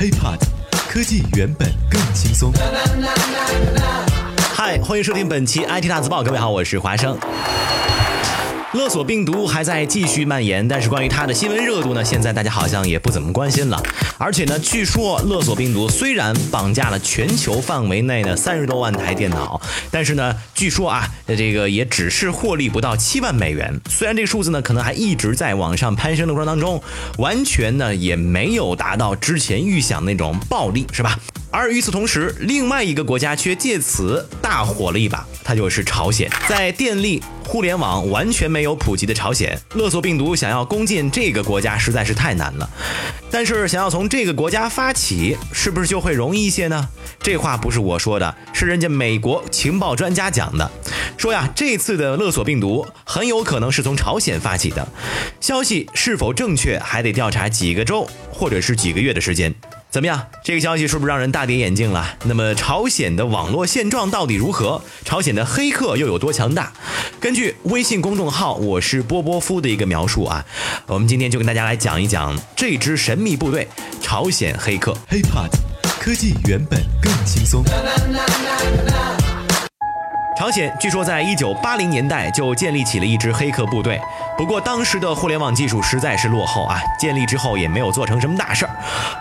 [0.00, 0.38] HiPod，
[0.88, 2.50] 科技原本更轻松。
[4.54, 7.18] 嗨，欢迎收听本期 IT 大字报，各位好，我是华生。
[8.72, 13.82] 勒索病毒还在继续蔓延，但是关于它的新闻热度呢，现在大家好像也不怎么关心了。
[14.16, 19.60] 而且呢，据说勒索病毒虽然绑架了全球范围内的三十多万台电脑，
[19.90, 23.80] 但是呢，据说啊，这个也只是获利不到七万美元。
[23.90, 26.80] 虽然这个数字呢，可能还一直在往上攀升的过程当中，
[27.18, 31.18] 完全呢也没有达到之前预想那种暴利，是吧？
[31.50, 36.30] 而与此同时，另外一个国家却借此大火了一把，它就是朝鲜。
[36.48, 42.70] 在电力、互联网完全没有普及的朝鲜，勒索病毒想要攻进这个国家实在是太难了。
[43.28, 46.88] 但是想要从这个国家发起，是不是就会容易一些呢？
[47.20, 50.70] 这话不是我说的，是人家美国情报专家讲的，
[51.18, 54.86] 说呀，这次的勒索病毒很有可能是从朝鲜发起的。
[55.40, 59.52] 消息是否正确，还得调查几个周或者是几个月的时间。
[59.90, 60.24] 怎么样？
[60.44, 62.16] 这个消息是不是让人大跌眼镜了？
[62.24, 64.80] 那么朝鲜的网络现状到底如何？
[65.04, 66.72] 朝鲜的黑客又有多强大？
[67.18, 70.44] 根据微信公众号“我是波波夫”的一个描述啊，
[70.86, 73.66] 我们今天就跟大家来讲一讲这支神秘部队——
[74.00, 74.96] 朝鲜黑客。
[75.10, 75.50] HiPod，
[75.98, 77.64] 科技原本更轻松。
[80.40, 84.00] 朝鲜据说在一九八零年代就建立起了一支黑客部队，
[84.38, 88.70] 不过当时的互联网技术实在是落后啊，建立之后也没有做成什么大事儿。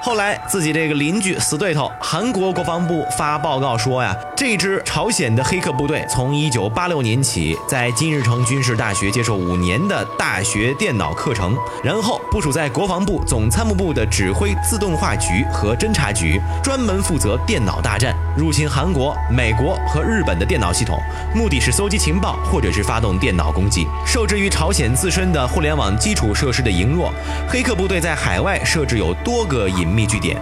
[0.00, 20.96] 后来自己这个邻居死对头韩国国防部发报告说呀，这支朝鲜的黑客部队从一九八六年起在金日成军事大学接受五年的大学电脑课程，然后部署在国防部总参谋部的指挥自动化局和侦察局，专门负责电脑大战，入侵韩国、美国和日本的电脑系统。
[21.34, 23.86] 目的是搜集情报，或者是发动电脑攻击。
[24.06, 27.12] 受制于朝鲜自身的互联网基础设施的羸弱，
[27.48, 30.36] 黑客部队在海外设置有多个隐秘据点。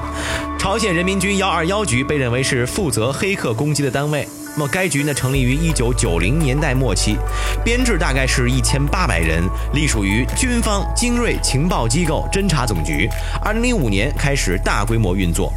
[0.58, 4.26] 朝鲜人民军幺二幺局被认为是负责黑客攻击的单位。
[4.58, 7.18] 那么该局呢，成立于一九九零年代末期，
[7.62, 9.44] 编制大概是一千八百人，
[9.74, 13.06] 隶属于军方精锐情报机构侦察总局。
[13.44, 15.52] 二零零五年开始大规模运作。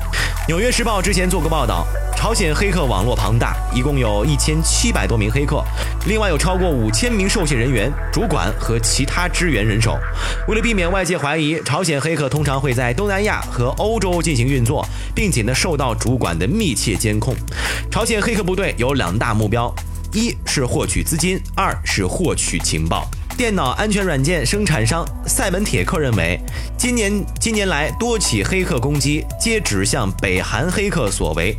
[0.49, 1.87] 纽约时报之前做过报道。
[2.17, 5.63] 朝鲜黑客网络庞大，一共有一千七百多名黑客，
[6.05, 9.97] 另外有超过五千名受信人员、主管和其他支援人手。
[10.45, 14.85] 为了避免外界怀疑，朝鲜黑客通常会在东南亚和欧洲进行运作，
[15.15, 17.33] 并且呢受到主管的密切监控。
[17.89, 19.71] 朝鲜黑客部队有有两大目标：
[20.13, 23.07] 一是获取资金，二是获取情报。
[23.37, 26.39] 电脑安全软件生产商赛门铁克认为，
[26.75, 31.55] 今年近年来多起黑客攻击皆指向北韩黑客所为，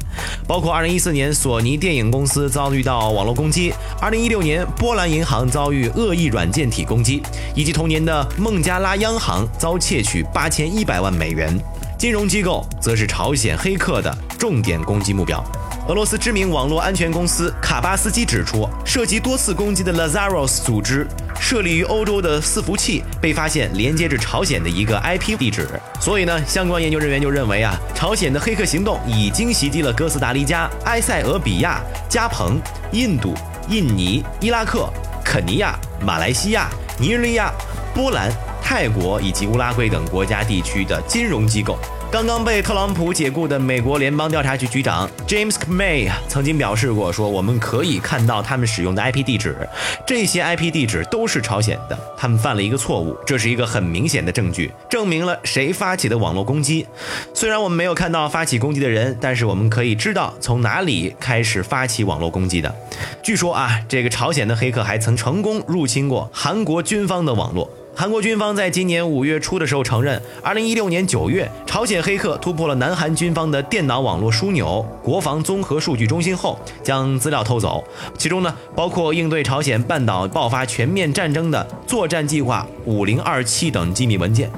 [0.48, 7.22] 包括2014年索尼电影公司遭遇到网络攻击，2016年波兰银行遭遇恶意软件体攻击，
[7.54, 11.56] 以及同年的孟加拉央行遭窃取8100万美元。
[11.96, 15.44] 金融机构则是朝鲜黑客的重点攻击目标。
[15.86, 21.06] 俄罗斯知名网络安全公司卡巴斯基指出，涉及多次攻击的 Lazarus 组织
[21.38, 25.68] 设立于欧洲的伺服器被发现连接至朝鲜的一个 IP 地址，
[26.00, 32.58] 所以呢，相关研究人员就认为啊，朝鲜的黑客行动已经袭击了哥斯达黎加、埃塞俄比亚、加蓬、
[32.92, 33.34] 印度、
[33.68, 34.90] 印尼、伊拉克、
[35.22, 37.52] 肯尼亚、马来西亚、尼日利亚、
[37.94, 41.78] 波兰、泰国以及乌拉圭等国家地区的金融机构。
[42.12, 49.56] 刚刚被特朗普解雇的美国联邦调查局局长 James Comey 曾经表示过，说我们可以看到他们使用的 IP 地址，
[50.04, 51.96] 这些 IP 地址都是朝鲜的。
[52.18, 56.84] 他们犯了一个错误，这是一个很明显的证据，证明了谁发起的网络攻击。
[57.32, 62.74] 虽然我们没有看到发起攻击的人，但是我们可以知道从哪里开始发起网络攻击的。
[63.22, 67.70] 据说啊，这个朝鲜的黑客还曾成功入侵过韩国军方的网络。
[67.94, 77.84] 韩国军方在今年五月初的时候承认，二零一六年九月，朝鲜黑客突破了南韩军方的电脑网络枢纽国防综合数据中心后，将资料偷走，
[78.16, 84.50] 其中呢包括应对朝鲜半岛爆发全面战争的作战计划五零二七等机密文件，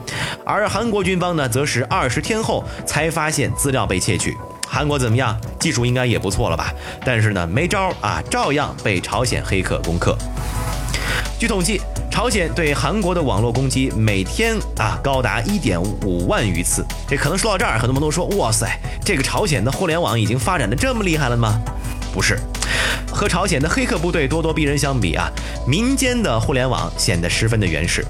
[0.44, 4.36] 而韩国军方呢，则是二十天后才发现资料被窃取。
[4.68, 5.36] 韩国怎么样？
[5.58, 6.72] 技术应该也不错了吧？
[7.04, 10.16] 但是呢，没招啊，照样被朝鲜黑客攻克。
[11.42, 16.86] 据统计，朝鲜对韩国的网络攻击每天啊高达一点五万余次。
[17.08, 21.60] 这可能说到这儿，很多朋友都说：“哇塞，这个朝鲜的互联网已经发展的这么厉害了吗？”
[22.14, 22.38] 不是，
[23.10, 25.28] 和朝鲜的黑客部队咄咄逼人相比啊，
[25.66, 28.06] 民间的互联网显得十分的原始。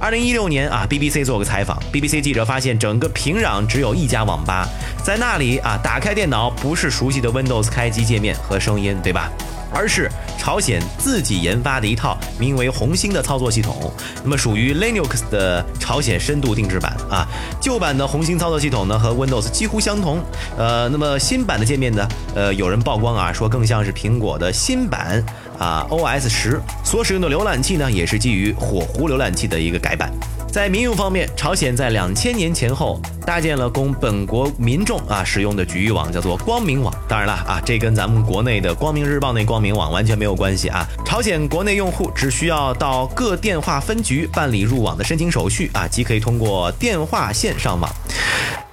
[0.00, 4.68] 二零一六年啊，BBC 做个采访，BBC 记者发现整个平壤只有一家网吧，
[5.04, 9.30] 在那里啊，打开电脑不是熟悉的 Windows 开机界面和声音，对吧？
[9.76, 10.08] 而是
[10.44, 13.90] 朝鲜自己研发的一套名为红星的操作系统。
[14.22, 17.26] 那么属于 Linux 的朝鲜深度定制版啊。
[17.58, 20.22] 旧版的红星操作系统呢和 Windows 几乎相同。
[20.58, 25.24] 呃，那么新版的界面呢，呃，有人曝光啊说更像是苹果的新版
[25.58, 30.12] 啊 OS 十，所使用的浏览器呢也是基于火狐浏览器的一个改版。
[30.54, 36.94] 在民用方面，朝鲜在两千年前后搭建了供本国民众啊使用的局域网，叫做光明网。
[37.08, 40.88] 当然了啊，这跟咱们国内的光明日报那光明网完全没有关系啊。
[41.04, 47.90] 朝鲜国内用户只需要到各电话分局办理入网的申请手续啊，即可以通过电话线上网。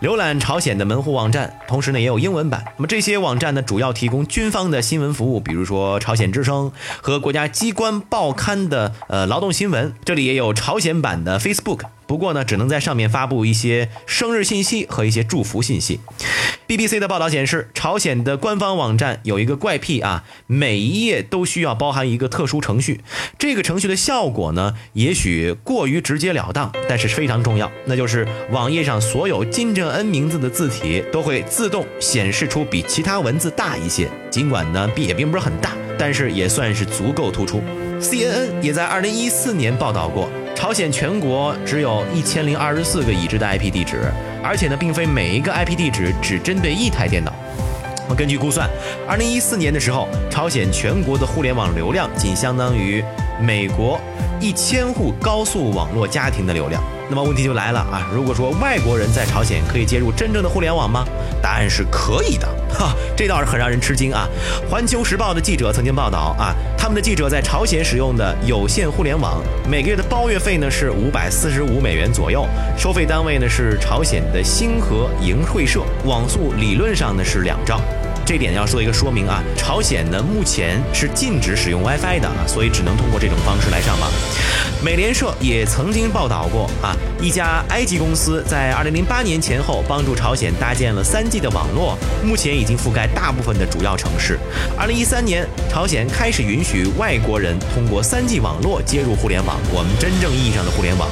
[0.02, 2.66] 浏览朝鲜的门户网站，同时呢也有英文版。
[2.76, 6.72] 那么这些网站呢主要提供军方的新闻服务，比如说朝鲜之声
[7.02, 9.94] 和国家机关报刊的呃劳动新闻。
[10.04, 11.82] 这里也有朝鲜版的 Facebook。
[12.12, 16.02] 不过呢，只能在上面发布一些生日信息和一些祝福信息。
[16.68, 23.00] BBC 的报道显示，朝鲜的官方网站有一个怪癖啊，每一页都需要包含一个特殊程序。
[23.40, 37.64] 这个程序的效果呢，也许过于直截了当，但是非常重要，那就是网页上所有金正恩名字的字体都会自动显示出比其他文字大一些，尽管呢也并不是很大，但是也算是足够突出。
[38.02, 40.30] CNN 也在2014年报道过。
[40.62, 44.04] 朝鲜全国只有一千零二十四个已知的 IP 地址，
[44.44, 47.34] 而且呢，并非每一个 IP 地址只针对一台电脑。
[48.16, 48.70] 根据估算，
[49.08, 53.04] 二零一四年的时候，朝鲜全国的互联网流量仅相当于
[53.42, 54.00] 美国
[54.40, 56.80] 一千户高速网络家庭的流量。
[57.10, 58.08] 那么问题就来了啊！
[58.14, 61.04] 如果说外国人在朝鲜可以接入真正的互联网吗？
[61.42, 64.30] 答案是可以的，哈，这倒是很让人吃惊啊！
[64.70, 72.48] 环球时报的记者曾经报道啊，他们的记者在朝鲜使用的有线互联网，每个月的包月费呢是五百四十五美元左右，
[72.78, 77.82] 收费单位呢是朝鲜的星河营会社，网速理论上呢是两兆。
[78.26, 84.10] 这点要做一个说明啊，朝鲜呢目前是禁止使用 WiFi 的啊，所以只能通过这种方式来上网。
[84.84, 94.40] 美联社也曾经报道过啊，一家埃及公司在2008年前后帮助朝鲜搭建了 3G 的网络，目前已经覆盖大部分的主要城市。
[94.80, 101.10] 2013年，朝鲜开始允许外国人通过 3G 网络接入互联网，我们真正意义上的互联网。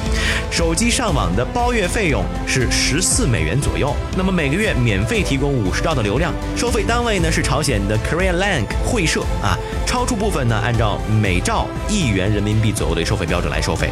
[0.50, 6.99] 手机上网的包月费用是14美元左右，那么每个月免费提供50兆的流量，收费单。
[7.00, 9.56] 单位呢是朝鲜的 Korea Lank 会社啊，
[9.86, 13.88] 超出部分呢按照每兆一元人民币左右的收费标准来收费。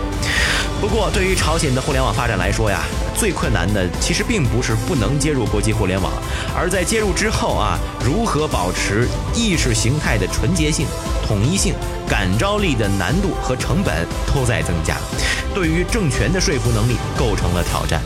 [0.79, 2.83] 不过对于朝鲜的互联网发展来说呀，
[3.17, 6.13] 最困难的其实并不是不能接入国际互联网，
[6.55, 10.87] 而在接入之后啊，如何保持意识形态的纯洁性、
[11.27, 11.73] 统一性、
[12.07, 14.99] 感召力的难度和成本都在增加，
[15.55, 18.03] 对于政权的说服能力构成了挑战。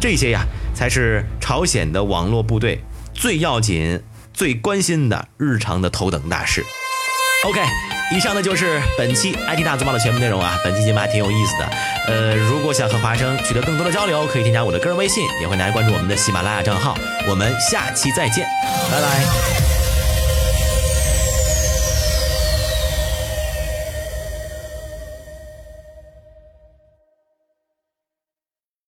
[0.00, 0.44] 这些呀，
[0.74, 2.82] 才是朝鲜的网络部队
[3.14, 4.02] 最要紧。
[4.32, 6.64] 最关心的日常的头等大事。
[7.44, 7.60] OK，
[8.14, 10.58] 以上呢就是本期 IT 大字报的全部内容啊。
[10.62, 11.68] 本期节目还挺有意思的。
[12.06, 16.96] 呃，如果想和华生取得更多的交流，可以添加我的个人微信，也会来关注我们的喜马拉雅账号。
[17.28, 18.46] 我们下期再见，
[18.90, 19.71] 拜拜。